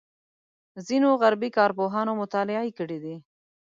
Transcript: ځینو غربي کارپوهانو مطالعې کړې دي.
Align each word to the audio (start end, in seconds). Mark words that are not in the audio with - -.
ځینو 0.87 1.09
غربي 1.21 1.49
کارپوهانو 1.57 2.11
مطالعې 2.21 2.71
کړې 2.77 2.97
دي. 3.03 3.15